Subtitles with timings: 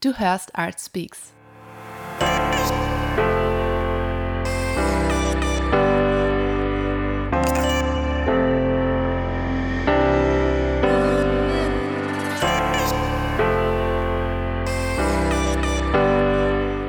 [0.00, 1.32] Du hörst Art Speaks.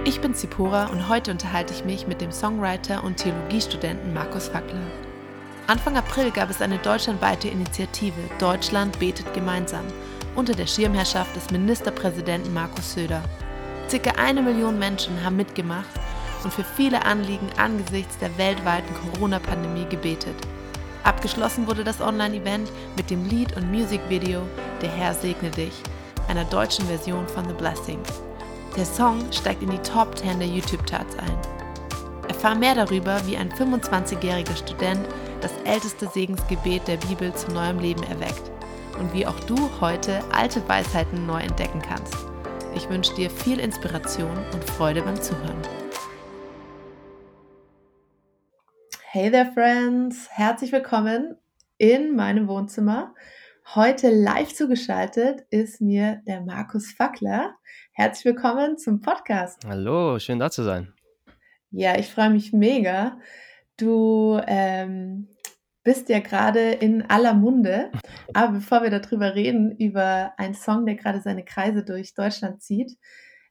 [0.06, 4.86] Ich bin Zipora und heute unterhalte ich mich mit dem Songwriter und Theologiestudenten Markus Fackler.
[5.66, 9.86] Anfang April gab es eine deutschlandweite Initiative Deutschland betet gemeinsam
[10.36, 13.22] unter der Schirmherrschaft des Ministerpräsidenten Markus Söder.
[13.90, 15.90] Circa eine Million Menschen haben mitgemacht
[16.44, 20.36] und für viele Anliegen angesichts der weltweiten Corona-Pandemie gebetet.
[21.04, 24.42] Abgeschlossen wurde das Online-Event mit dem Lied und Musikvideo
[24.82, 25.74] Der Herr segne dich,
[26.28, 28.00] einer deutschen Version von The Blessing.
[28.76, 31.38] Der Song steigt in die Top 10 der YouTube-Charts ein.
[32.28, 35.08] Erfahr mehr darüber, wie ein 25-jähriger Student
[35.42, 38.52] das älteste Segensgebet der Bibel zu neuem Leben erweckt
[39.00, 42.16] und wie auch du heute alte Weisheiten neu entdecken kannst.
[42.76, 45.62] Ich wünsche dir viel Inspiration und Freude beim Zuhören.
[49.04, 50.28] Hey there, Friends!
[50.30, 51.36] Herzlich willkommen
[51.78, 53.16] in meinem Wohnzimmer.
[53.74, 57.56] Heute live zugeschaltet ist mir der Markus Fackler.
[57.94, 59.64] Herzlich willkommen zum Podcast.
[59.66, 60.94] Hallo, schön da zu sein.
[61.72, 63.20] Ja, ich freue mich mega.
[63.78, 65.28] Du ähm,
[65.90, 67.90] bist ja gerade in aller Munde.
[68.36, 72.96] Aber bevor wir darüber reden, über einen Song, der gerade seine Kreise durch Deutschland zieht,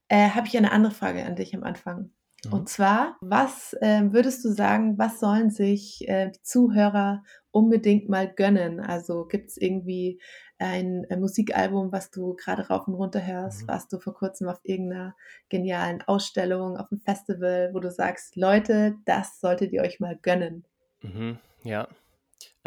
[0.06, 2.12] äh, habe ich eine andere Frage an dich am Anfang.
[2.44, 2.52] Mhm.
[2.52, 8.32] Und zwar, was äh, würdest du sagen, was sollen sich äh, die Zuhörer unbedingt mal
[8.32, 8.78] gönnen?
[8.78, 10.20] Also gibt es irgendwie
[10.60, 13.62] ein, ein, Musikalbum, was du gerade rauf und runter hörst?
[13.62, 13.68] Mhm.
[13.68, 15.16] Warst du vor kurzem auf irgendeiner
[15.48, 20.64] genialen Ausstellung, auf einem Festival, wo du sagst, Leute, das solltet ihr euch mal gönnen?
[21.02, 21.38] Mhm.
[21.64, 21.88] Ja,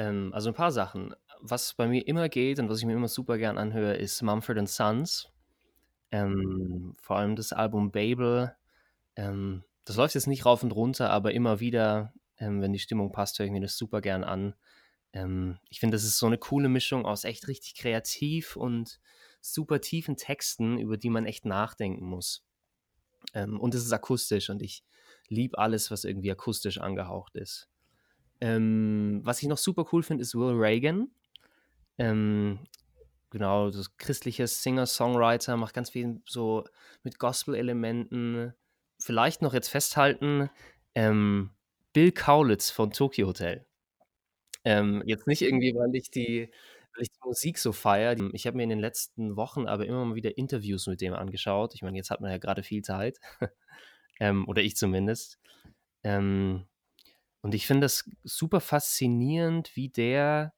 [0.02, 1.14] ähm, also ein paar Sachen.
[1.40, 4.68] Was bei mir immer geht und was ich mir immer super gern anhöre, ist Mumford
[4.68, 5.30] Sons.
[6.12, 8.56] Ähm, vor allem das Album Babel.
[9.16, 13.12] Ähm, das läuft jetzt nicht rauf und runter, aber immer wieder, ähm, wenn die Stimmung
[13.12, 14.56] passt, höre ich mir das super gern an.
[15.14, 19.00] Ähm, ich finde, das ist so eine coole Mischung aus echt richtig kreativ und
[19.40, 22.44] super tiefen Texten, über die man echt nachdenken muss.
[23.36, 24.84] Ähm, und es ist akustisch und ich
[25.28, 27.71] liebe alles, was irgendwie akustisch angehaucht ist.
[28.42, 31.12] Ähm, was ich noch super cool finde, ist Will Reagan.
[31.98, 32.60] Ähm,
[33.30, 36.66] genau, das christliche Singer-Songwriter, macht ganz viel so
[37.04, 38.54] mit Gospel-Elementen.
[39.00, 40.50] Vielleicht noch jetzt festhalten,
[40.96, 41.52] ähm,
[41.94, 43.66] Bill Kaulitz von Tokyo Hotel.
[44.64, 46.52] Ähm, jetzt nicht irgendwie, weil ich die,
[46.96, 48.16] weil ich die Musik so feiere.
[48.34, 51.74] Ich habe mir in den letzten Wochen aber immer mal wieder Interviews mit dem angeschaut.
[51.76, 53.20] Ich meine, jetzt hat man ja gerade viel Zeit.
[54.20, 55.40] ähm, oder ich zumindest.
[56.04, 56.66] Ähm,
[57.42, 60.54] und ich finde das super faszinierend, wie der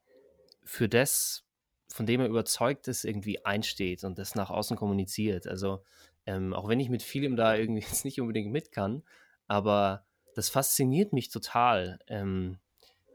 [0.63, 1.45] für das,
[1.89, 5.47] von dem er überzeugt ist, irgendwie einsteht und das nach außen kommuniziert.
[5.47, 5.83] Also
[6.25, 9.03] ähm, auch wenn ich mit vielem da irgendwie jetzt nicht unbedingt mit kann,
[9.47, 10.05] aber
[10.35, 12.59] das fasziniert mich total, ähm,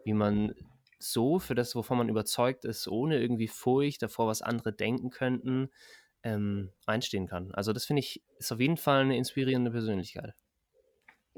[0.04, 0.54] wie man
[0.98, 5.70] so für das, wovon man überzeugt ist, ohne irgendwie Furcht davor, was andere denken könnten,
[6.22, 7.52] ähm, einstehen kann.
[7.54, 10.34] Also das finde ich, ist auf jeden Fall eine inspirierende Persönlichkeit.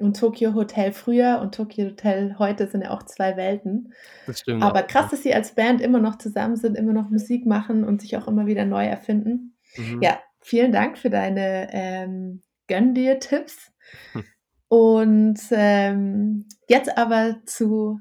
[0.00, 3.92] Und Tokyo Hotel früher und Tokyo Hotel heute sind ja auch zwei Welten.
[4.26, 4.62] Das stimmt.
[4.62, 8.00] Aber krass, dass sie als Band immer noch zusammen sind, immer noch Musik machen und
[8.00, 9.56] sich auch immer wieder neu erfinden.
[9.76, 10.02] Mhm.
[10.02, 13.72] Ja, vielen Dank für deine ähm, Gönn dir Tipps.
[14.12, 14.24] Hm.
[14.72, 17.98] Und ähm, jetzt aber zu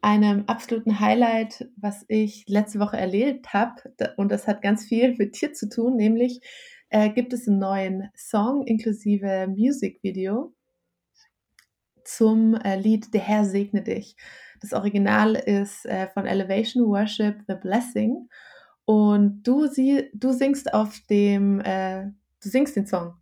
[0.00, 3.74] einem absoluten Highlight, was ich letzte Woche erlebt habe.
[4.16, 6.40] Und das hat ganz viel mit dir zu tun, nämlich
[6.88, 10.54] äh, gibt es einen neuen Song inklusive Musikvideo
[12.06, 14.16] zum äh, Lied Der Herr segne dich.
[14.60, 18.28] Das Original ist äh, von Elevation Worship The Blessing
[18.86, 22.04] und du, sie, du singst auf dem, äh,
[22.42, 23.14] du singst den Song.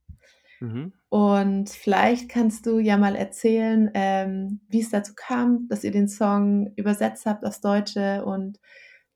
[0.61, 0.93] Mhm.
[1.09, 6.09] Und vielleicht kannst du ja mal erzählen, ähm, wie es dazu kam, dass ihr den
[6.09, 8.61] Song übersetzt habt aufs Deutsche und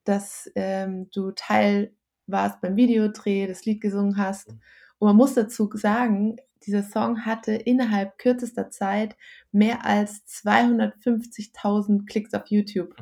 [0.05, 1.95] dass ähm, du Teil
[2.27, 4.49] warst beim Videodreh, das Lied gesungen hast.
[4.49, 4.61] Mhm.
[5.01, 9.17] Und man muss dazu sagen, dieser Song hatte innerhalb kürzester Zeit
[9.53, 12.95] mehr als 250.000 Klicks auf YouTube.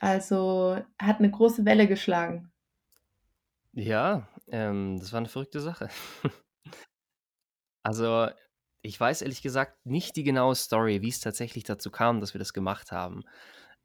[0.00, 2.52] Also hat eine große Welle geschlagen.
[3.72, 5.88] Ja, ähm, das war eine verrückte Sache.
[7.82, 8.28] also,
[8.82, 12.38] ich weiß ehrlich gesagt nicht die genaue Story, wie es tatsächlich dazu kam, dass wir
[12.38, 13.24] das gemacht haben.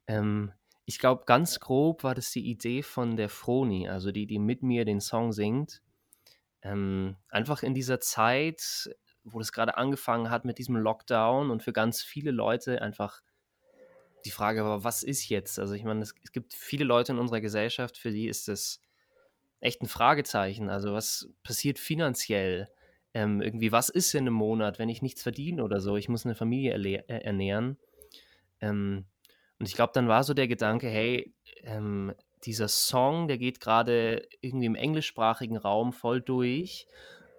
[0.06, 0.52] Ähm,
[0.84, 4.62] ich glaube, ganz grob war das die Idee von der Froni, also die, die mit
[4.62, 5.82] mir den Song singt.
[6.62, 8.90] Ähm, einfach in dieser Zeit,
[9.24, 13.22] wo das gerade angefangen hat mit diesem Lockdown und für ganz viele Leute einfach
[14.24, 15.58] die Frage war, was ist jetzt?
[15.58, 18.80] Also ich meine, es, es, gibt viele Leute in unserer Gesellschaft, für die ist das
[19.60, 20.68] echt ein Fragezeichen.
[20.68, 22.68] Also was passiert finanziell?
[23.12, 25.96] Ähm, irgendwie, was ist in einem Monat, wenn ich nichts verdiene oder so?
[25.96, 27.78] Ich muss eine Familie äh, ernähren.
[28.60, 29.06] Ähm,
[29.58, 32.14] und ich glaube, dann war so der Gedanke, hey, ähm,
[32.44, 36.86] dieser Song, der geht gerade irgendwie im englischsprachigen Raum voll durch.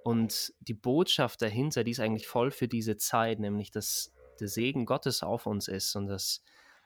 [0.04, 4.86] Und die Botschaft dahinter, die ist eigentlich voll für diese Zeit, nämlich dass der Segen
[4.86, 6.44] Gottes auf uns ist und dass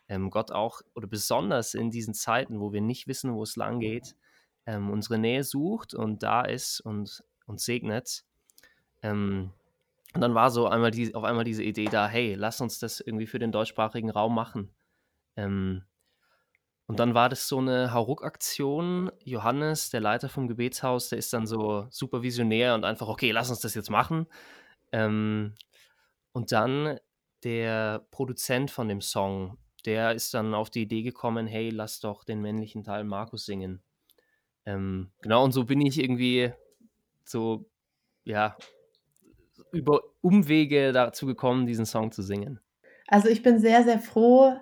[0.07, 3.79] ähm, Gott auch, oder besonders in diesen Zeiten, wo wir nicht wissen, wo es lang
[3.79, 4.15] geht,
[4.65, 8.23] ähm, unsere Nähe sucht und da ist und uns segnet.
[9.01, 9.51] Ähm,
[10.13, 12.99] und dann war so einmal die, auf einmal diese Idee da, hey, lass uns das
[12.99, 14.69] irgendwie für den deutschsprachigen Raum machen.
[15.35, 15.83] Ähm,
[16.87, 19.11] und dann war das so eine Hauruck-Aktion.
[19.23, 23.49] Johannes, der Leiter vom Gebetshaus, der ist dann so super visionär und einfach, okay, lass
[23.49, 24.27] uns das jetzt machen.
[24.91, 25.55] Ähm,
[26.31, 26.99] und dann
[27.43, 32.23] der Produzent von dem Song, der ist dann auf die Idee gekommen, hey, lass doch
[32.23, 33.81] den männlichen Teil Markus singen.
[34.65, 36.51] Ähm, genau, und so bin ich irgendwie
[37.23, 37.69] so,
[38.23, 38.57] ja,
[39.71, 42.59] über Umwege dazu gekommen, diesen Song zu singen.
[43.07, 44.55] Also ich bin sehr, sehr froh,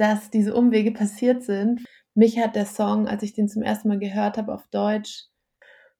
[0.00, 1.84] dass diese Umwege passiert sind.
[2.14, 5.26] Mich hat der Song, als ich den zum ersten Mal gehört habe auf Deutsch,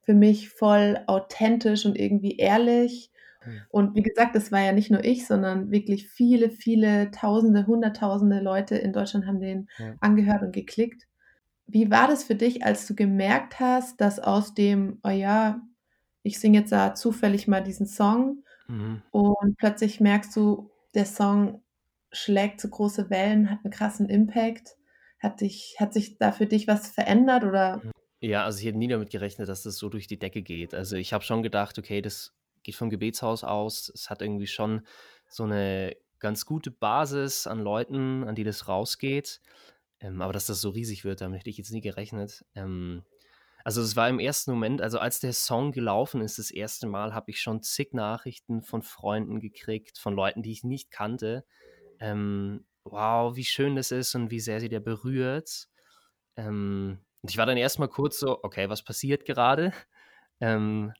[0.03, 3.13] für mich voll authentisch und irgendwie ehrlich.
[3.43, 3.61] Hm.
[3.69, 8.41] Und wie gesagt, das war ja nicht nur ich, sondern wirklich viele, viele Tausende, Hunderttausende
[8.41, 9.95] Leute in Deutschland haben den ja.
[10.01, 11.07] angehört und geklickt.
[11.67, 15.61] Wie war das für dich, als du gemerkt hast, dass aus dem, oh ja,
[16.23, 19.03] ich singe jetzt da zufällig mal diesen Song mhm.
[19.11, 21.63] und plötzlich merkst du, der Song
[22.13, 24.77] schlägt so große Wellen, hat einen krassen Impact.
[25.19, 27.83] Hat, dich, hat sich da für dich was verändert oder?
[28.21, 30.75] Ja, also ich hätte nie damit gerechnet, dass das so durch die Decke geht.
[30.75, 33.91] Also ich habe schon gedacht, okay, das geht vom Gebetshaus aus.
[33.95, 34.83] Es hat irgendwie schon
[35.29, 39.41] so eine ganz gute Basis an Leuten, an die das rausgeht.
[40.01, 42.45] Ähm, aber dass das so riesig wird, damit hätte ich jetzt nie gerechnet.
[42.55, 43.03] Ähm,
[43.65, 47.15] also es war im ersten Moment, also als der Song gelaufen ist, das erste Mal,
[47.15, 51.45] habe ich schon zig Nachrichten von Freunden gekriegt, von Leuten, die ich nicht kannte,
[52.01, 55.69] ähm, wow, wie schön das ist und wie sehr sie der berührt.
[56.37, 59.73] Ähm, und ich war dann erstmal kurz so, okay, was passiert gerade?
[60.43, 60.95] Ähm,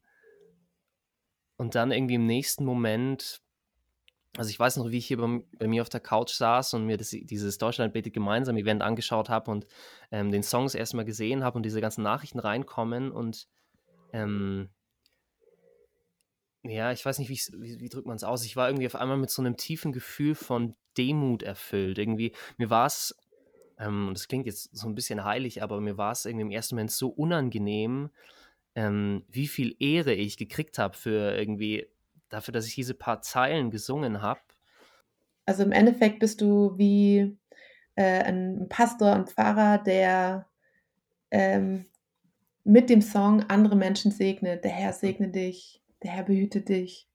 [1.57, 3.41] und dann irgendwie im nächsten Moment,
[4.37, 6.85] also ich weiß noch, wie ich hier bei, bei mir auf der Couch saß und
[6.85, 9.67] mir das, dieses Deutschland betet gemeinsam Event angeschaut habe und
[10.11, 13.49] ähm, den Songs erstmal gesehen habe und diese ganzen Nachrichten reinkommen und
[14.13, 14.69] ähm,
[16.63, 18.45] ja, ich weiß nicht, wie, wie drückt man es aus?
[18.45, 21.99] Ich war irgendwie auf einmal mit so einem tiefen Gefühl von Demut erfüllt.
[21.99, 23.17] Irgendwie, mir war es,
[23.79, 26.75] ähm, das klingt jetzt so ein bisschen heilig, aber mir war es irgendwie im ersten
[26.75, 28.11] Moment so unangenehm,
[28.75, 31.89] ähm, wie viel Ehre ich gekriegt habe für irgendwie,
[32.29, 34.41] dafür, dass ich diese paar Zeilen gesungen habe.
[35.47, 37.37] Also im Endeffekt bist du wie
[37.97, 40.47] äh, ein Pastor, ein Pfarrer, der
[41.31, 41.87] ähm,
[42.65, 44.65] mit dem Song andere Menschen segnet.
[44.65, 47.09] Der Herr segne dich, der Herr behüte dich,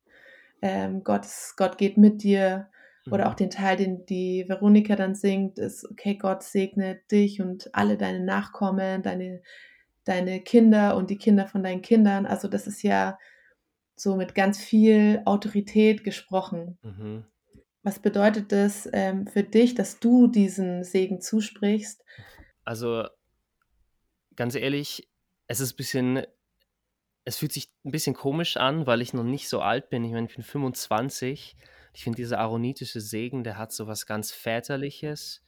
[0.62, 1.26] ähm, Gott,
[1.58, 2.70] Gott geht mit dir.
[3.12, 3.38] Oder auch mhm.
[3.38, 8.20] den Teil, den die Veronika dann singt, ist, okay, Gott segne dich und alle deine
[8.20, 9.42] Nachkommen, deine,
[10.06, 12.26] deine Kinder und die Kinder von deinen Kindern.
[12.26, 13.18] Also das ist ja
[13.96, 16.78] so mit ganz viel Autorität gesprochen.
[16.82, 17.26] Mhm.
[17.84, 22.04] Was bedeutet das ähm, für dich, dass du diesen Segen zusprichst?
[22.64, 23.06] Also
[24.36, 25.08] ganz ehrlich,
[25.48, 26.26] es ist ein bisschen,
[27.26, 30.04] es fühlt sich ein bisschen komisch an, weil ich noch nicht so alt bin.
[30.04, 31.56] Ich meine, ich bin 25
[31.96, 35.42] ich finde, dieser aaronitische Segen, der hat so was ganz Väterliches.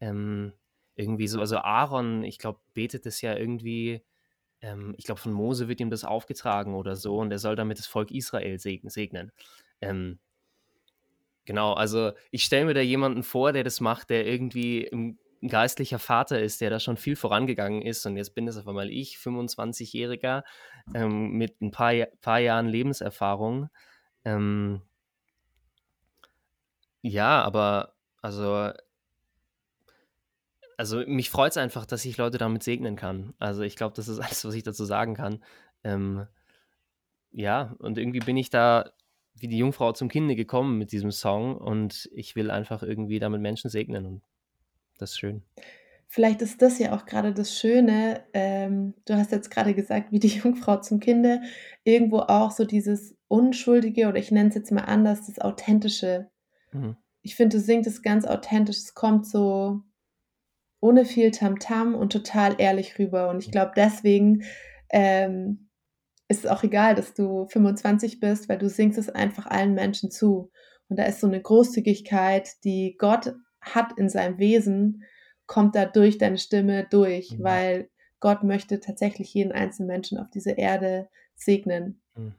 [0.00, 0.52] Ähm,
[0.96, 4.02] irgendwie so, also Aaron, ich glaube, betet es ja irgendwie,
[4.60, 7.78] ähm, ich glaube, von Mose wird ihm das aufgetragen oder so und er soll damit
[7.78, 9.30] das Volk Israel segnen.
[9.80, 10.18] Ähm,
[11.44, 16.00] genau, also ich stelle mir da jemanden vor, der das macht, der irgendwie ein geistlicher
[16.00, 19.16] Vater ist, der da schon viel vorangegangen ist und jetzt bin es auf einmal ich,
[19.18, 20.42] 25-Jähriger
[20.92, 23.68] ähm, mit ein paar, paar Jahren Lebenserfahrung.
[24.24, 24.82] Ähm,
[27.04, 28.72] ja, aber also
[30.76, 33.34] also mich freut es einfach, dass ich Leute damit segnen kann.
[33.38, 35.44] Also ich glaube, das ist alles, was ich dazu sagen kann.
[35.84, 36.26] Ähm,
[37.30, 38.90] ja, und irgendwie bin ich da
[39.34, 43.40] wie die Jungfrau zum Kinde gekommen mit diesem Song und ich will einfach irgendwie damit
[43.40, 44.22] Menschen segnen und
[44.98, 45.42] das ist schön.
[46.06, 48.24] Vielleicht ist das ja auch gerade das Schöne.
[48.32, 51.42] Ähm, du hast jetzt gerade gesagt, wie die Jungfrau zum Kinde,
[51.82, 56.30] irgendwo auch so dieses Unschuldige oder ich nenne es jetzt mal anders, das Authentische.
[56.74, 56.96] Mhm.
[57.22, 58.76] Ich finde, du singst es ganz authentisch.
[58.76, 59.80] Es kommt so
[60.80, 63.30] ohne viel Tamtam -Tam und total ehrlich rüber.
[63.30, 64.44] Und ich glaube, deswegen
[64.90, 65.70] ähm,
[66.28, 70.10] ist es auch egal, dass du 25 bist, weil du singst es einfach allen Menschen
[70.10, 70.50] zu.
[70.88, 75.04] Und da ist so eine Großzügigkeit, die Gott hat in seinem Wesen,
[75.46, 77.42] kommt da durch deine Stimme durch, mhm.
[77.42, 77.90] weil
[78.20, 82.02] Gott möchte tatsächlich jeden einzelnen Menschen auf dieser Erde segnen.
[82.14, 82.34] Mhm.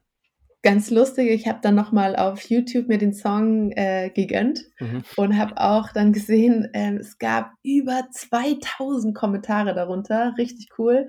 [0.66, 5.04] Ganz lustig, ich habe dann noch mal auf YouTube mir den Song äh, gegönnt mhm.
[5.16, 11.08] und habe auch dann gesehen, äh, es gab über 2000 Kommentare darunter, richtig cool.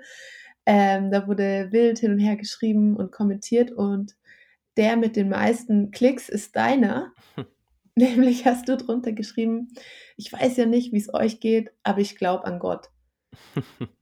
[0.66, 4.14] Ähm, da wurde wild hin und her geschrieben und kommentiert und
[4.76, 7.14] der mit den meisten Klicks ist deiner.
[7.94, 9.68] Nämlich hast du drunter geschrieben,
[10.18, 12.90] ich weiß ja nicht, wie es euch geht, aber ich glaube an Gott.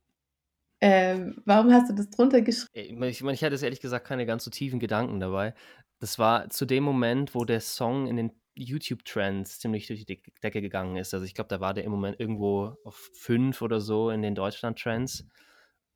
[0.87, 3.03] ähm, warum hast du das drunter geschrieben?
[3.05, 5.55] Ich, meine, ich hatte ehrlich gesagt keine ganz so tiefen Gedanken dabei.
[5.99, 10.61] Das war zu dem Moment, wo der Song in den YouTube-Trends ziemlich durch die Decke
[10.61, 11.15] gegangen ist.
[11.15, 14.35] Also ich glaube, da war der im Moment irgendwo auf fünf oder so in den
[14.35, 15.27] Deutschland-Trends.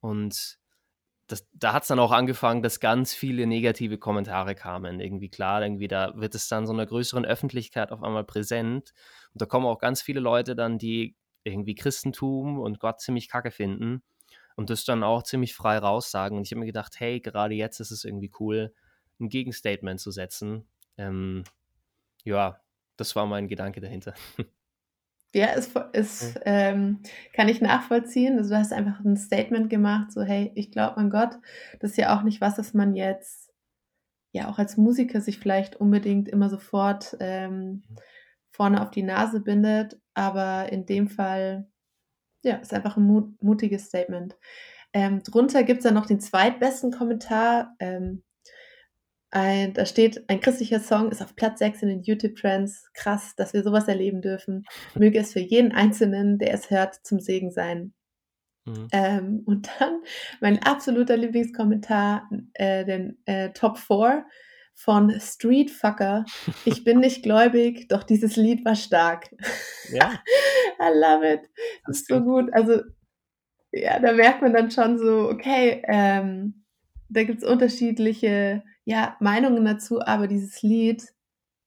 [0.00, 0.58] Und
[1.26, 5.00] das, da hat es dann auch angefangen, dass ganz viele negative Kommentare kamen.
[5.00, 8.94] Irgendwie klar, irgendwie da wird es dann so einer größeren Öffentlichkeit auf einmal präsent.
[9.34, 11.14] Und da kommen auch ganz viele Leute dann, die
[11.44, 14.02] irgendwie Christentum und Gott ziemlich kacke finden
[14.58, 16.36] und das dann auch ziemlich frei raussagen.
[16.36, 18.74] Und ich habe mir gedacht, hey, gerade jetzt ist es irgendwie cool,
[19.20, 20.68] ein Gegenstatement zu setzen.
[20.96, 21.44] Ähm,
[22.24, 22.60] ja,
[22.96, 24.14] das war mein Gedanke dahinter.
[25.34, 27.02] Ja, ist, ist ähm,
[27.34, 28.38] kann ich nachvollziehen.
[28.38, 31.36] Also du hast einfach ein Statement gemacht, so hey, ich glaube an Gott.
[31.80, 33.52] Das ist ja auch nicht was, das man jetzt
[34.32, 37.82] ja auch als Musiker sich vielleicht unbedingt immer sofort ähm,
[38.52, 41.68] vorne auf die Nase bindet, aber in dem Fall
[42.42, 44.36] ja, ist einfach ein mut mutiges Statement.
[44.92, 47.74] Ähm, drunter gibt es dann noch den zweitbesten Kommentar.
[47.78, 48.22] Ähm,
[49.30, 52.90] ein, da steht, ein christlicher Song ist auf Platz 6 in den YouTube-Trends.
[52.94, 54.64] Krass, dass wir sowas erleben dürfen.
[54.94, 57.92] Möge es für jeden Einzelnen, der es hört, zum Segen sein.
[58.64, 58.88] Mhm.
[58.92, 60.00] Ähm, und dann
[60.40, 64.24] mein absoluter Lieblingskommentar, äh, den äh, Top 4
[64.78, 66.24] von Streetfucker.
[66.64, 69.28] Ich bin nicht gläubig, doch dieses Lied war stark.
[69.92, 70.22] Ja.
[70.80, 71.50] I love it.
[71.84, 72.48] Das ist so gut.
[72.52, 72.82] Also,
[73.72, 76.64] ja, da merkt man dann schon so, okay, ähm,
[77.08, 81.02] da gibt es unterschiedliche ja, Meinungen dazu, aber dieses Lied,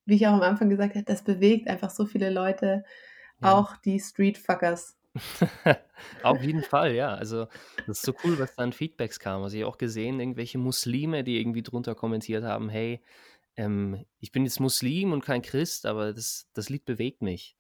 [0.06, 2.86] wie ich auch am Anfang gesagt habe, das bewegt einfach so viele Leute,
[3.41, 3.51] ja.
[3.51, 4.98] auch die Streetfuckers.
[6.22, 7.13] Auf jeden Fall, ja.
[7.15, 7.46] Also,
[7.86, 9.44] das ist so cool, was da an Feedbacks kam.
[9.44, 13.03] Also, ich habe auch gesehen, irgendwelche Muslime, die irgendwie drunter kommentiert haben: „Hey,
[13.58, 17.58] ähm, ich bin jetzt Muslim und kein Christ, aber das das Lied bewegt mich.“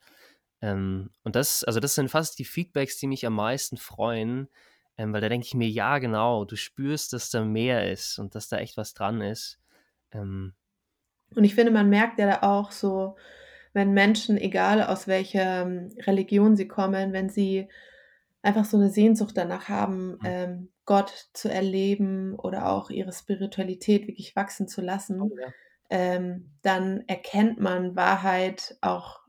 [0.61, 4.49] Ähm, und das also, das sind fast die Feedbacks, die mich am meisten freuen,
[4.97, 8.35] ähm, weil da denke ich mir, ja, genau, du spürst, dass da mehr ist und
[8.35, 9.59] dass da echt was dran ist.
[10.13, 10.55] Ähm,
[11.35, 13.15] und ich finde, man merkt ja da auch so,
[13.73, 17.69] wenn Menschen, egal aus welcher ähm, Religion sie kommen, wenn sie
[18.41, 20.19] einfach so eine Sehnsucht danach haben, mhm.
[20.23, 25.47] ähm, Gott zu erleben oder auch ihre Spiritualität wirklich wachsen zu lassen, oh, ja.
[25.89, 29.21] ähm, dann erkennt man Wahrheit auch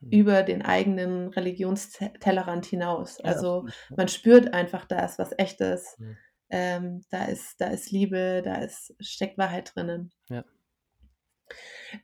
[0.00, 0.10] hm.
[0.10, 3.20] über den eigenen Religionstellerrand hinaus.
[3.20, 6.06] Also man spürt einfach, da ist was Echtes, ja.
[6.50, 10.10] ähm, da ist, da ist Liebe, da ist, steckt Wahrheit drinnen.
[10.28, 10.44] Ja.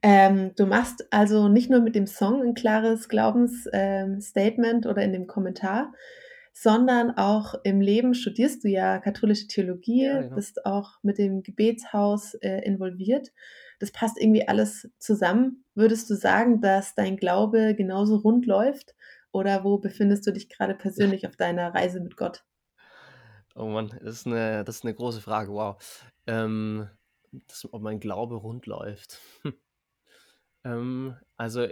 [0.03, 5.13] Ähm, du machst also nicht nur mit dem Song ein klares Glaubensstatement ähm, oder in
[5.13, 5.93] dem Kommentar,
[6.53, 10.37] sondern auch im Leben studierst du ja katholische Theologie, ja, genau.
[10.37, 13.33] bist auch mit dem Gebetshaus äh, involviert
[13.79, 15.65] das passt irgendwie alles zusammen.
[15.75, 18.95] Würdest du sagen, dass dein Glaube genauso rund läuft?
[19.33, 22.45] Oder wo befindest du dich gerade persönlich auf deiner Reise mit Gott?
[23.57, 25.53] Oh Mann, das ist eine, das ist eine große Frage.
[25.53, 25.77] Wow.
[26.27, 26.89] Ähm,
[27.47, 29.21] das, ob mein Glaube rund läuft.
[30.64, 31.67] ähm, also,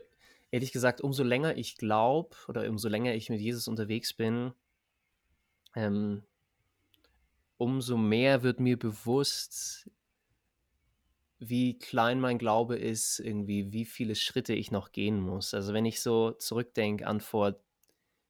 [0.50, 4.52] ehrlich gesagt, umso länger ich glaube oder umso länger ich mit Jesus unterwegs bin,
[5.74, 6.22] ähm,
[7.56, 9.90] umso mehr wird mir bewusst,
[11.38, 15.54] wie klein mein Glaube ist, irgendwie, wie viele Schritte ich noch gehen muss.
[15.54, 17.56] Also wenn ich so zurückdenke an vor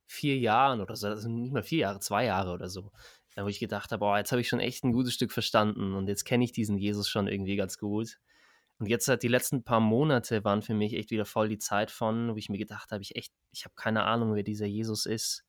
[0.07, 2.91] vier Jahren oder so, also nicht mal vier Jahre, zwei Jahre oder so,
[3.37, 6.09] wo ich gedacht habe, boah, jetzt habe ich schon echt ein gutes Stück verstanden und
[6.09, 8.19] jetzt kenne ich diesen Jesus schon irgendwie ganz gut.
[8.79, 11.91] Und jetzt halt die letzten paar Monate waren für mich echt wieder voll die Zeit
[11.91, 15.07] von, wo ich mir gedacht habe, ich echt, ich habe keine Ahnung, wer dieser Jesus
[15.07, 15.45] ist.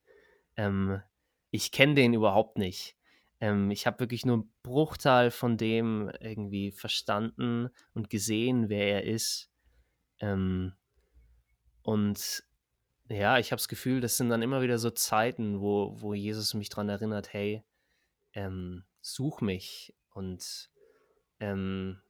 [0.56, 1.02] Ähm,
[1.50, 2.96] ich kenne den überhaupt nicht.
[3.40, 9.04] Ähm, ich habe wirklich nur einen Bruchteil von dem irgendwie verstanden und gesehen, wer er
[9.04, 9.50] ist.
[10.20, 10.72] Ähm,
[11.82, 12.44] und
[13.08, 16.54] ja, ich habe das Gefühl, das sind dann immer wieder so Zeiten, wo, wo Jesus
[16.54, 17.62] mich daran erinnert, hey,
[18.34, 20.70] ähm, such mich und
[21.40, 22.00] ähm,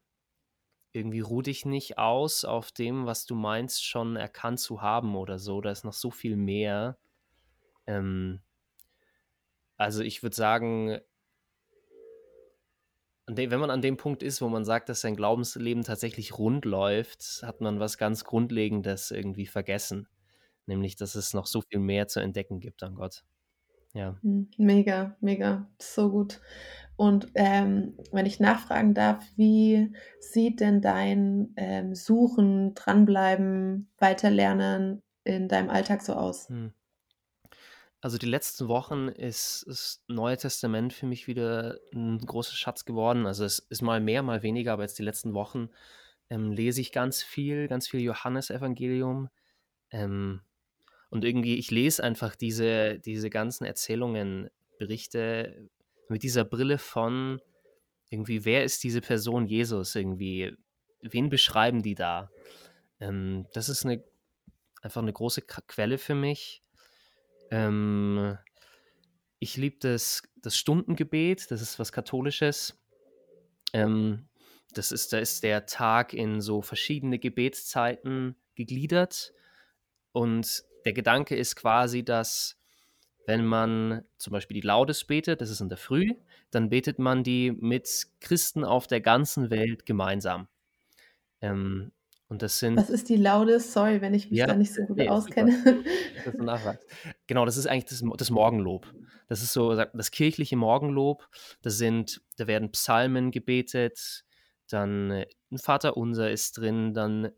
[0.93, 5.39] irgendwie ruh dich nicht aus auf dem, was du meinst, schon erkannt zu haben oder
[5.39, 5.61] so.
[5.61, 6.99] Da ist noch so viel mehr.
[7.87, 8.43] Ähm,
[9.77, 10.99] also ich würde sagen,
[13.27, 17.43] wenn man an dem Punkt ist, wo man sagt, dass sein Glaubensleben tatsächlich rund läuft,
[17.43, 20.09] hat man was ganz Grundlegendes irgendwie vergessen.
[20.67, 23.25] Nämlich, dass es noch so viel mehr zu entdecken gibt an Gott.
[23.95, 24.21] Ja.
[24.23, 26.41] Hm, mega, mega, so gut.
[26.97, 35.49] Und, ähm, wenn ich nachfragen darf, wie sieht denn dein, ähm, Suchen, Dranbleiben, Weiterlernen in
[35.49, 36.51] deinem Alltag so aus?
[36.51, 36.73] Mhm.
[38.01, 43.27] Also, die letzten Wochen ist das Neue Testament für mich wieder ein großer Schatz geworden.
[43.27, 45.71] Also, es ist mal mehr, mal weniger, aber jetzt die letzten Wochen,
[46.31, 49.31] ähm, lese ich ganz viel, ganz viel Johannesevangelium.
[49.91, 50.43] Ähm,
[51.15, 55.71] und irgendwie ich lese einfach diese diese ganzen Erzählungen, Berichte
[56.09, 57.41] mit dieser Brille von
[58.11, 60.57] irgendwie, wer ist diese Person Jesus irgendwie?
[61.03, 62.31] Wen beschreiben die da?
[62.99, 64.03] Ähm, das ist eine
[64.83, 66.65] einfach eine große Quelle für mich.
[67.53, 68.37] Ähm,
[69.39, 72.77] ich liebe das das Stundengebet, das ist was Katholisches.
[73.73, 74.29] Ähm,
[74.73, 79.33] das ist da ist der Tag in so verschiedene Gebetszeiten gegliedert
[80.11, 82.59] und der Gedanke ist quasi, dass
[83.27, 86.15] wenn man zum Beispiel die Laudes betet, das ist in der Früh,
[86.51, 90.49] dann betet man die mit Christen auf der ganzen Welt gemeinsam.
[91.41, 91.93] Ähm,
[92.29, 92.77] und das sind.
[92.77, 93.73] Was ist die Laudes?
[93.73, 95.85] Sorry, wenn ich mich Ja, da nicht so gut nee, auskenne.
[96.39, 96.87] nachfragst.
[97.27, 98.93] Genau, das ist eigentlich das, das Morgenlob.
[99.29, 101.29] Das ist so das kirchliche Morgenlob.
[101.63, 104.25] Das sind, da werden Psalmen gebetet,
[104.69, 107.31] dann äh, ein Vater Unser ist drin, dann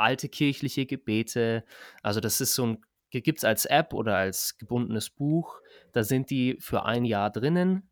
[0.00, 1.64] alte kirchliche Gebete.
[2.02, 2.78] Also das ist so ein,
[3.10, 5.60] gibt es als App oder als gebundenes Buch.
[5.92, 7.90] Da sind die für ein Jahr drinnen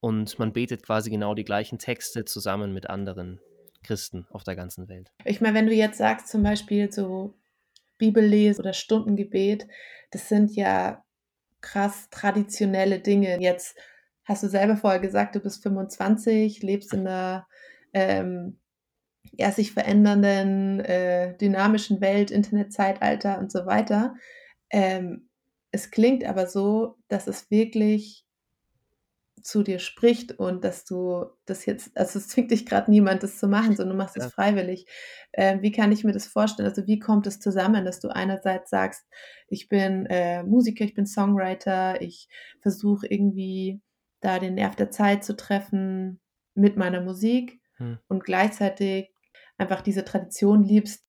[0.00, 3.40] und man betet quasi genau die gleichen Texte zusammen mit anderen
[3.82, 5.12] Christen auf der ganzen Welt.
[5.24, 7.34] Ich meine, wenn du jetzt sagst, zum Beispiel so
[7.98, 9.66] Bibellesen oder Stundengebet,
[10.10, 11.04] das sind ja
[11.60, 13.40] krass traditionelle Dinge.
[13.40, 13.76] Jetzt
[14.24, 17.46] hast du selber vorher gesagt, du bist 25, lebst in einer
[17.92, 18.58] ähm,
[19.32, 24.14] ja, sich verändernden, äh, dynamischen Welt, Internetzeitalter und so weiter.
[24.70, 25.28] Ähm,
[25.72, 28.26] es klingt aber so, dass es wirklich
[29.42, 33.38] zu dir spricht und dass du das jetzt, also es zwingt dich gerade niemand, das
[33.38, 34.86] zu machen, sondern du machst es freiwillig.
[35.32, 36.68] Äh, wie kann ich mir das vorstellen?
[36.68, 39.06] Also wie kommt es zusammen, dass du einerseits sagst,
[39.48, 42.28] ich bin äh, Musiker, ich bin Songwriter, ich
[42.60, 43.80] versuche irgendwie
[44.20, 46.20] da den Nerv der Zeit zu treffen
[46.54, 47.98] mit meiner Musik hm.
[48.08, 49.10] und gleichzeitig
[49.60, 51.04] einfach diese Tradition liebst.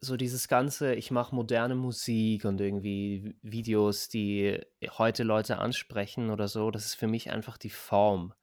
[0.00, 4.60] So dieses ganze, ich mache moderne Musik und irgendwie Videos, die
[4.98, 8.34] heute Leute ansprechen oder so, das ist für mich einfach die Form.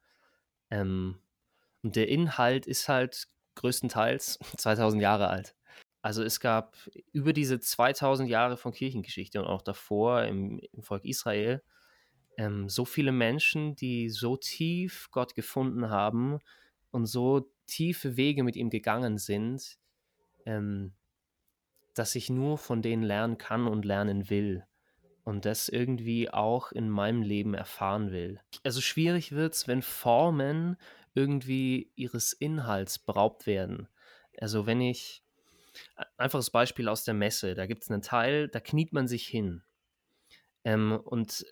[0.69, 1.19] Ähm,
[1.81, 5.55] und der Inhalt ist halt größtenteils 2000 Jahre alt.
[6.01, 6.77] Also es gab
[7.11, 11.61] über diese 2000 Jahre von Kirchengeschichte und auch davor im, im Volk Israel
[12.39, 16.39] ähm, so viele Menschen, die so tief Gott gefunden haben
[16.91, 19.77] und so tiefe Wege mit ihm gegangen sind,
[20.45, 20.93] ähm,
[21.93, 24.65] dass ich nur von denen lernen kann und lernen will.
[25.23, 28.39] Und das irgendwie auch in meinem Leben erfahren will.
[28.63, 30.77] Also schwierig wird es, wenn Formen
[31.13, 33.87] irgendwie ihres Inhalts beraubt werden.
[34.39, 35.23] Also wenn ich,
[36.17, 39.63] einfaches Beispiel aus der Messe, da gibt es einen Teil, da kniet man sich hin.
[40.63, 41.45] Ähm, und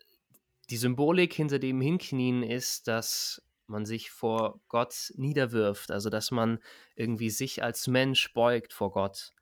[0.70, 6.60] die Symbolik hinter dem Hinknien ist, dass man sich vor Gott niederwirft, also dass man
[6.96, 9.34] irgendwie sich als Mensch beugt vor Gott.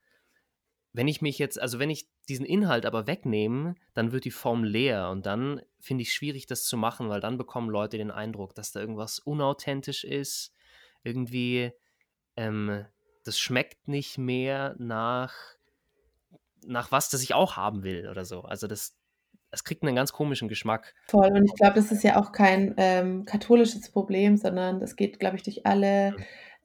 [0.94, 4.64] Wenn ich mich jetzt, also wenn ich diesen Inhalt aber wegnehme, dann wird die Form
[4.64, 8.56] leer und dann finde ich schwierig, das zu machen, weil dann bekommen Leute den Eindruck,
[8.56, 10.54] dass da irgendwas unauthentisch ist,
[11.04, 11.72] irgendwie,
[12.36, 12.86] ähm,
[13.24, 15.34] das schmeckt nicht mehr nach,
[16.66, 18.42] nach was, das ich auch haben will oder so.
[18.42, 18.98] Also das,
[19.56, 20.94] es kriegt einen ganz komischen Geschmack.
[21.08, 21.32] Voll.
[21.32, 25.38] Und ich glaube, das ist ja auch kein ähm, katholisches Problem, sondern das geht, glaube
[25.38, 26.16] ich, durch alle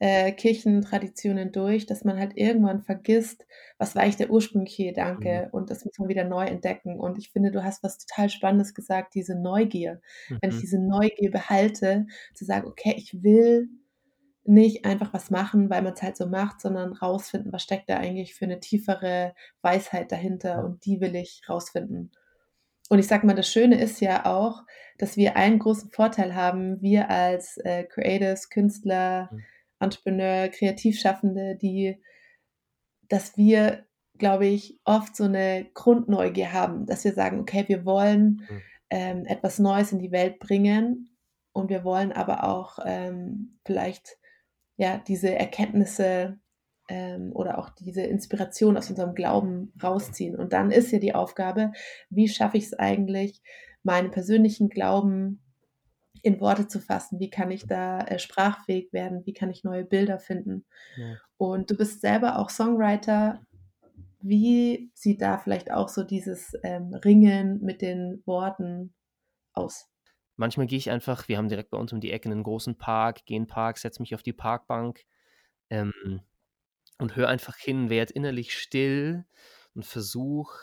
[0.00, 3.46] äh, Kirchentraditionen durch, dass man halt irgendwann vergisst,
[3.78, 5.58] was war eigentlich der ursprüngliche Gedanke mhm.
[5.58, 6.98] und das muss man wieder neu entdecken.
[6.98, 10.00] Und ich finde, du hast was total Spannendes gesagt, diese Neugier.
[10.28, 10.38] Mhm.
[10.40, 10.60] Wenn ich mhm.
[10.60, 13.68] diese Neugier behalte, zu sagen, okay, ich will
[14.44, 17.98] nicht einfach was machen, weil man es halt so macht, sondern rausfinden, was steckt da
[17.98, 22.10] eigentlich für eine tiefere Weisheit dahinter und die will ich rausfinden.
[22.90, 24.64] Und ich sage mal, das Schöne ist ja auch,
[24.98, 29.44] dass wir einen großen Vorteil haben, wir als äh, Creators, Künstler, mhm.
[29.78, 32.02] Entrepreneur, Kreativschaffende, die,
[33.08, 33.86] dass wir,
[34.18, 38.62] glaube ich, oft so eine Grundneugier haben, dass wir sagen, okay, wir wollen mhm.
[38.90, 41.16] ähm, etwas Neues in die Welt bringen
[41.52, 44.18] und wir wollen aber auch ähm, vielleicht
[44.76, 46.40] ja diese Erkenntnisse
[46.90, 50.34] ähm, oder auch diese Inspiration aus unserem Glauben rausziehen.
[50.34, 51.72] Und dann ist ja die Aufgabe,
[52.10, 53.40] wie schaffe ich es eigentlich,
[53.84, 55.40] meinen persönlichen Glauben
[56.22, 57.20] in Worte zu fassen?
[57.20, 59.24] Wie kann ich da äh, sprachfähig werden?
[59.24, 60.66] Wie kann ich neue Bilder finden?
[60.96, 61.16] Ja.
[61.36, 63.40] Und du bist selber auch Songwriter.
[64.20, 68.92] Wie sieht da vielleicht auch so dieses ähm, Ringen mit den Worten
[69.52, 69.88] aus?
[70.36, 73.24] Manchmal gehe ich einfach wir haben direkt bei uns um die Ecke einen großen Park,
[73.26, 75.04] gehe in 'n Park, setze mich auf die Parkbank,
[75.70, 75.92] ähm,
[77.00, 79.24] und höre einfach hin, werde innerlich still
[79.74, 80.58] und versuche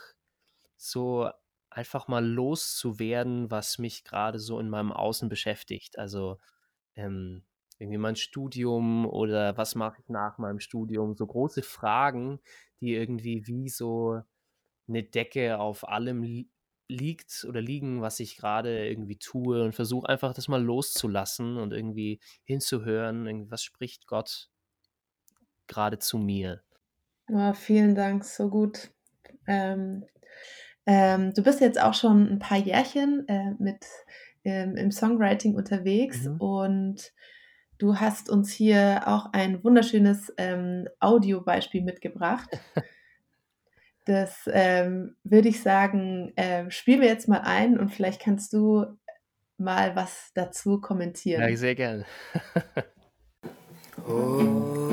[0.77, 1.29] so
[1.69, 5.97] einfach mal loszuwerden, was mich gerade so in meinem Außen beschäftigt.
[5.99, 6.37] Also,
[6.95, 7.43] ähm,
[7.79, 11.15] irgendwie mein Studium oder was mache ich nach meinem Studium?
[11.15, 12.39] So große Fragen,
[12.81, 14.21] die irgendwie wie so
[14.87, 16.49] eine Decke auf allem li
[16.89, 21.73] liegt oder liegen, was ich gerade irgendwie tue und versuche einfach das mal loszulassen und
[21.73, 24.49] irgendwie hinzuhören, irgendwie, was spricht Gott
[25.67, 26.63] gerade zu mir?
[27.29, 28.91] Oh, vielen Dank, so gut.
[29.47, 30.05] Ähm,
[30.85, 33.85] ähm, du bist jetzt auch schon ein paar Jährchen, äh, mit
[34.45, 36.39] ähm, im Songwriting unterwegs Mhm.
[36.39, 37.13] und
[37.79, 42.49] du hast uns hier auch ein wunderschönes, ähm, Audiobeispiel mitgebracht.
[44.05, 48.85] Das, ähm, würde ich sagen, ähm, spielen wir jetzt mal ein und vielleicht kannst du
[49.57, 50.81] mal was dazu
[51.33, 51.55] Ja, kommentieren.
[51.55, 52.05] sehr gerne.
[54.07, 54.86] Oh.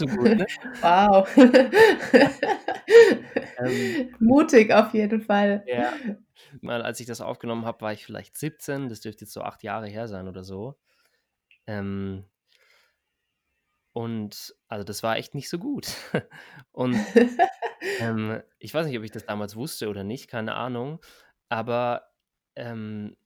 [0.00, 0.46] So gut, ne?
[0.82, 1.28] Wow.
[3.58, 5.62] ähm, Mutig auf jeden Fall.
[5.66, 5.92] Ja.
[6.60, 8.88] Mal, als ich das aufgenommen habe, war ich vielleicht 17.
[8.88, 10.76] Das dürfte jetzt so acht Jahre her sein oder so.
[11.66, 12.24] Ähm,
[13.92, 15.94] und also das war echt nicht so gut.
[16.72, 16.94] und
[18.00, 21.00] ähm, ich weiß nicht, ob ich das damals wusste oder nicht, keine Ahnung.
[21.48, 22.10] Aber
[22.56, 23.16] ähm,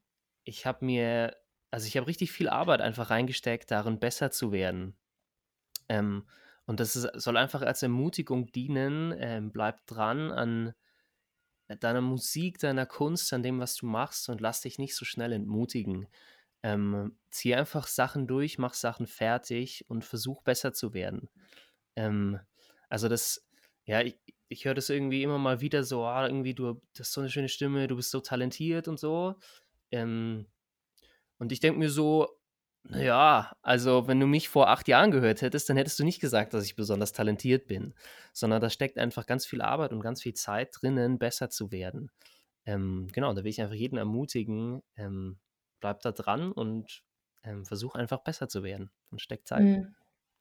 [0.44, 1.36] ich habe mir,
[1.70, 4.96] also ich habe richtig viel Arbeit einfach reingesteckt, darin besser zu werden.
[5.88, 6.26] Ähm,
[6.66, 9.14] und das ist, soll einfach als Ermutigung dienen.
[9.18, 10.74] Ähm, bleib dran an
[11.80, 15.32] deiner Musik, deiner Kunst, an dem, was du machst und lass dich nicht so schnell
[15.32, 16.06] entmutigen.
[16.62, 21.28] Ähm, zieh einfach Sachen durch, mach Sachen fertig und versuch besser zu werden.
[21.96, 22.40] Ähm,
[22.88, 23.46] also das,
[23.84, 27.20] ja, ich, ich höre das irgendwie immer mal wieder so, ah, irgendwie du hast so
[27.20, 29.36] eine schöne Stimme, du bist so talentiert und so.
[29.90, 30.46] Ähm,
[31.38, 32.28] und ich denke mir so,
[32.90, 36.52] ja, also wenn du mich vor acht Jahren gehört hättest, dann hättest du nicht gesagt,
[36.52, 37.94] dass ich besonders talentiert bin,
[38.32, 42.10] sondern da steckt einfach ganz viel Arbeit und ganz viel Zeit drinnen, besser zu werden.
[42.66, 45.38] Ähm, genau, da will ich einfach jeden ermutigen, ähm,
[45.80, 47.02] bleib da dran und
[47.42, 49.62] ähm, versuch einfach besser zu werden und steckt Zeit.
[49.62, 49.94] Mhm.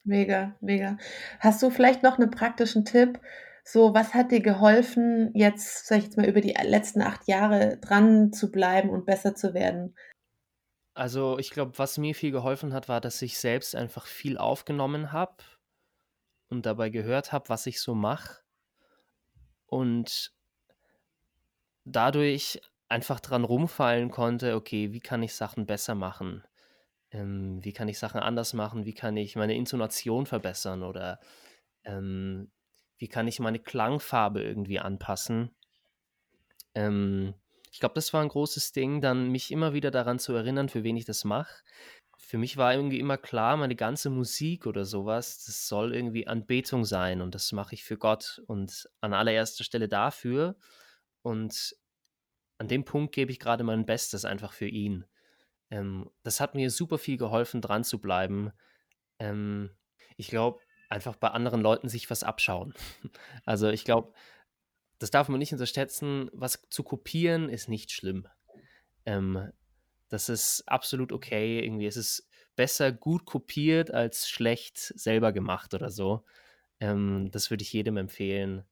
[0.06, 0.98] Mega, mega.
[1.40, 3.22] Hast du vielleicht noch einen praktischen Tipp?
[3.64, 7.78] So, was hat dir geholfen, jetzt, sag ich jetzt mal, über die letzten acht Jahre
[7.78, 9.96] dran zu bleiben und besser zu werden?
[10.96, 15.12] Also, ich glaube, was mir viel geholfen hat, war, dass ich selbst einfach viel aufgenommen
[15.12, 15.44] habe
[16.50, 18.44] und dabei gehört habe, was ich so mache.
[19.66, 20.32] Und
[21.86, 26.44] dadurch einfach dran rumfallen konnte, okay, wie kann ich Sachen besser machen?
[27.12, 28.86] Ähm, wie kann ich Sachen anders machen?
[28.86, 30.84] Wie kann ich meine Intonation verbessern?
[30.84, 31.20] Oder
[31.84, 32.52] ähm,
[32.98, 35.56] wie kann ich meine Klangfarbe irgendwie anpassen?
[36.76, 37.34] Ähm,
[37.74, 40.84] ich glaube, das war ein großes Ding, dann mich immer wieder daran zu erinnern, für
[40.84, 41.64] wen ich das mache.
[42.20, 46.86] Für mich war irgendwie immer klar, meine ganze Musik oder sowas, das soll irgendwie Anbetung
[46.86, 50.56] sein und das mache ich für Gott und an allererster Stelle dafür.
[51.24, 51.76] Und
[52.60, 55.06] an dem Punkt gebe ich gerade mein Bestes einfach für ihn.
[55.72, 58.52] Ähm, das hat mir super viel geholfen, dran zu bleiben.
[59.18, 59.72] Ähm,
[60.16, 62.76] ich glaube, einfach bei anderen Leuten sich was abschauen.
[63.46, 64.14] Also ich glaube,
[65.04, 66.30] das darf man nicht unterschätzen.
[66.32, 68.26] Was zu kopieren ist nicht schlimm.
[69.06, 69.52] Ähm,
[70.08, 71.60] das ist absolut okay.
[71.60, 76.24] Irgendwie ist es besser gut kopiert als schlecht selber gemacht oder so.
[76.80, 78.64] Ähm, das würde ich jedem empfehlen.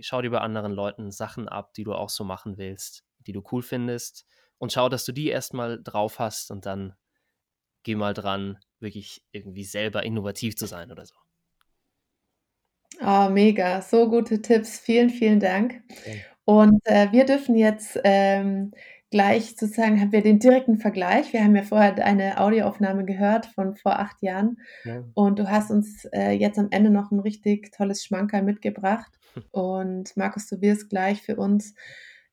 [0.00, 3.42] Schau dir bei anderen Leuten Sachen ab, die du auch so machen willst, die du
[3.52, 4.24] cool findest.
[4.56, 6.94] Und schau, dass du die erstmal drauf hast und dann
[7.82, 11.14] geh mal dran, wirklich irgendwie selber innovativ zu sein oder so.
[13.04, 14.78] Oh, mega, so gute Tipps.
[14.78, 15.82] Vielen, vielen Dank.
[15.90, 16.22] Okay.
[16.44, 18.72] Und äh, wir dürfen jetzt ähm,
[19.10, 21.32] gleich sozusagen, haben wir den direkten Vergleich.
[21.32, 24.58] Wir haben ja vorher eine Audioaufnahme gehört von vor acht Jahren.
[24.84, 25.04] Ja.
[25.14, 29.12] Und du hast uns äh, jetzt am Ende noch ein richtig tolles Schmankerl mitgebracht.
[29.50, 31.74] Und Markus, du wirst gleich für uns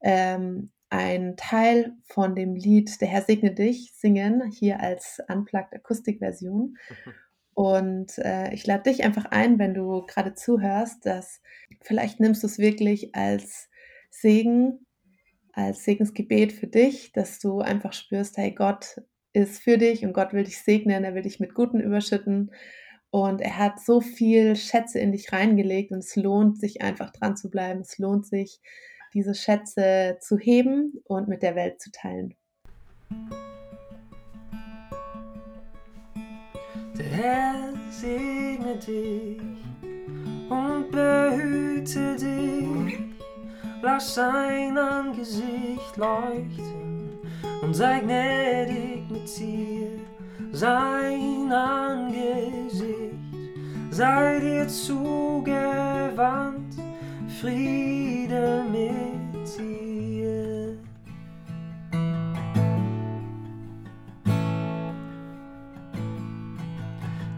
[0.02, 6.78] ähm, ein Teil von dem Lied Der Herr segne dich singen, hier als Unplugged Akustikversion.
[7.60, 11.42] Und äh, ich lade dich einfach ein, wenn du gerade zuhörst, dass
[11.82, 13.68] vielleicht nimmst du es wirklich als
[14.10, 14.86] Segen,
[15.52, 19.02] als Segensgebet für dich, dass du einfach spürst, hey, Gott
[19.34, 22.54] ist für dich und Gott will dich segnen, er will dich mit Guten überschütten.
[23.10, 27.36] Und er hat so viel Schätze in dich reingelegt und es lohnt sich einfach dran
[27.36, 27.82] zu bleiben.
[27.82, 28.62] Es lohnt sich,
[29.14, 32.36] diese Schätze zu heben und mit der Welt zu teilen.
[37.22, 39.42] Herr segne dich
[40.50, 42.98] und behüte dich.
[43.82, 47.10] Lass sein Angesicht leuchten
[47.62, 50.00] und sei gnädig mit dir.
[50.54, 53.18] Sein Angesicht
[53.92, 56.74] sei dir zugewandt,
[57.42, 59.89] Friede mit dir.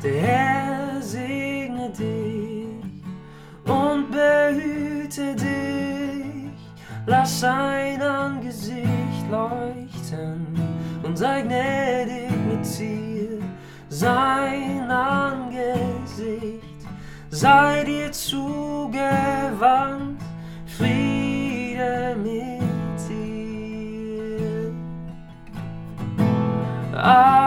[0.03, 2.67] Der Herr segne dich
[3.71, 6.57] und behüte dich,
[7.05, 10.59] lass sein Angesicht leuchten
[11.03, 13.43] und sei gnädig mit dir.
[13.89, 16.63] Sein Angesicht
[17.29, 18.59] sei dir zugewandt,
[20.65, 24.73] Friede mit dir.
[26.97, 27.40] Amen.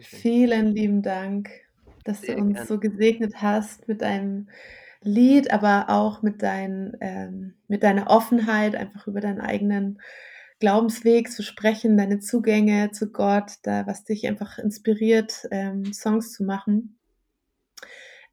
[0.00, 0.20] Dankeschön.
[0.20, 1.50] Vielen lieben Dank,
[2.04, 2.66] dass du Sehr uns gern.
[2.66, 4.48] so gesegnet hast mit deinem
[5.02, 10.00] Lied, aber auch mit, dein, ähm, mit deiner Offenheit, einfach über deinen eigenen
[10.58, 16.44] Glaubensweg zu sprechen, deine Zugänge zu Gott, da was dich einfach inspiriert, ähm, Songs zu
[16.44, 16.98] machen.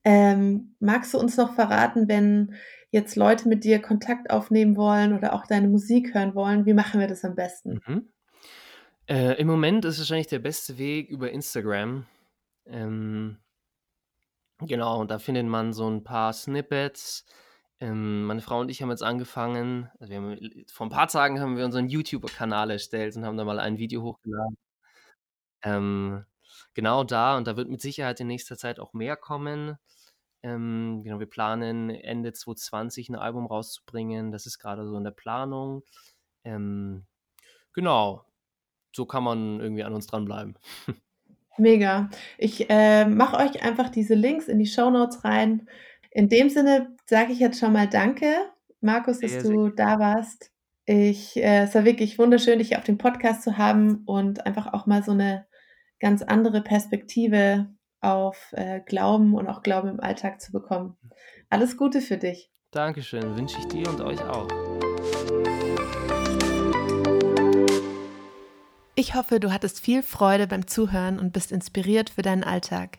[0.06, 2.54] Ähm, magst du uns noch verraten, wenn
[2.92, 7.02] jetzt Leute mit dir Kontakt aufnehmen wollen oder auch deine Musik hören wollen, wie machen
[7.02, 7.82] wir das am besten?
[7.86, 8.10] Mhm.
[9.08, 12.06] Äh, Im Moment ist wahrscheinlich der beste Weg über Instagram.
[12.66, 13.38] Ähm,
[14.60, 17.26] genau, und da findet man so ein paar Snippets.
[17.80, 21.58] Ähm, meine Frau und ich haben jetzt angefangen, also haben, vor ein paar Tagen haben
[21.58, 24.58] wir unseren YouTuber-Kanal erstellt und haben da mal ein Video hochgeladen.
[25.64, 26.26] Ähm,
[26.74, 29.78] genau da, und da wird mit Sicherheit in nächster Zeit auch mehr kommen.
[30.44, 34.32] Ähm, genau, wir planen Ende 2020 ein Album rauszubringen.
[34.32, 35.84] Das ist gerade so in der Planung.
[36.44, 37.06] Ähm,
[37.74, 38.26] genau,
[38.96, 40.56] so kann man irgendwie an uns dranbleiben.
[41.58, 42.10] Mega.
[42.38, 45.68] Ich äh, mache euch einfach diese Links in die Show Notes rein.
[46.12, 48.34] In dem Sinne sage ich jetzt schon mal Danke,
[48.82, 50.52] Markus, dass Sehr, sehr du da warst.
[50.86, 54.86] Ich, äh, es war wirklich wunderschön, dich auf dem Podcast zu haben und einfach auch
[54.86, 55.46] mal so eine
[56.00, 57.68] ganz andere Perspektive
[58.02, 60.96] auf äh, Glauben und auch Glauben im Alltag zu bekommen.
[61.50, 62.52] Alles Gute für dich.
[62.72, 64.67] Dankeschön, wünsche ich dir und euch auch.
[69.00, 72.98] Ich hoffe, du hattest viel Freude beim Zuhören und bist inspiriert für deinen Alltag.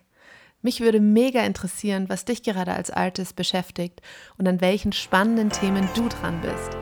[0.63, 4.01] Mich würde mega interessieren, was dich gerade als Artist beschäftigt
[4.37, 6.77] und an welchen spannenden Themen du dran bist.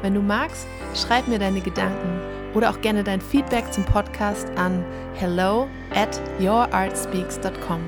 [0.00, 2.18] Wenn du magst, schreib mir deine Gedanken
[2.54, 4.82] oder auch gerne dein Feedback zum Podcast an
[5.16, 7.82] hello at yourartspeaks.com.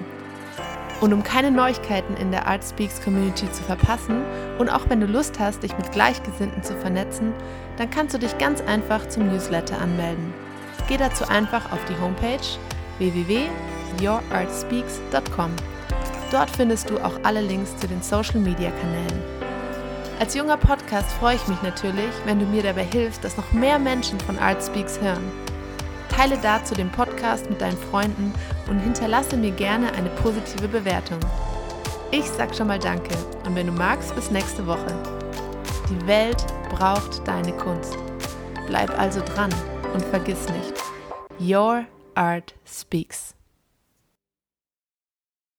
[1.01, 4.23] Und um keine Neuigkeiten in der Art Speaks Community zu verpassen
[4.59, 7.33] und auch wenn du Lust hast, dich mit Gleichgesinnten zu vernetzen,
[7.79, 10.44] dann kannst du dich ganz einfach zum Newsletter anmelden.
[10.89, 12.47] Geh dazu einfach auf die Homepage
[12.99, 15.51] www.yourartspeaks.com.
[16.31, 19.23] Dort findest du auch alle Links zu den Social Media Kanälen.
[20.21, 23.79] Als junger Podcast freue ich mich natürlich, wenn du mir dabei hilfst, dass noch mehr
[23.79, 25.25] Menschen von Art Speaks hören.
[26.09, 28.33] Teile dazu den Podcast mit deinen Freunden
[28.69, 31.19] und hinterlasse mir gerne eine positive Bewertung.
[32.11, 34.95] Ich sag schon mal Danke und wenn du magst, bis nächste Woche.
[35.91, 37.99] Die Welt braucht deine Kunst.
[38.69, 39.51] Bleib also dran
[39.95, 40.75] und vergiss nicht,
[41.41, 43.34] Your Art Speaks.